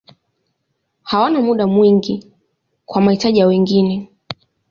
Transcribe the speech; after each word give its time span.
Hawana 1.03 1.41
muda 1.41 1.67
mwingi 1.67 2.33
kwa 2.85 3.01
mahitaji 3.01 3.39
ya 3.39 3.47
wengine. 3.47 4.09